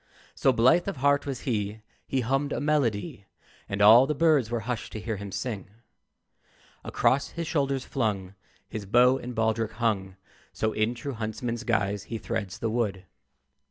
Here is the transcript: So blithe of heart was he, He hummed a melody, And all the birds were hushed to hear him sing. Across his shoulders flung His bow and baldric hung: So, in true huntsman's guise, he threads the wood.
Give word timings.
So 0.33 0.51
blithe 0.51 0.87
of 0.87 0.97
heart 0.97 1.27
was 1.27 1.41
he, 1.41 1.81
He 2.07 2.21
hummed 2.21 2.51
a 2.53 2.59
melody, 2.59 3.27
And 3.69 3.83
all 3.83 4.07
the 4.07 4.15
birds 4.15 4.49
were 4.49 4.61
hushed 4.61 4.91
to 4.93 4.99
hear 4.99 5.17
him 5.17 5.31
sing. 5.31 5.69
Across 6.83 7.33
his 7.37 7.45
shoulders 7.45 7.85
flung 7.85 8.33
His 8.67 8.87
bow 8.87 9.19
and 9.19 9.35
baldric 9.35 9.73
hung: 9.73 10.15
So, 10.53 10.73
in 10.73 10.95
true 10.95 11.13
huntsman's 11.13 11.63
guise, 11.63 12.05
he 12.05 12.17
threads 12.17 12.57
the 12.57 12.71
wood. 12.71 13.05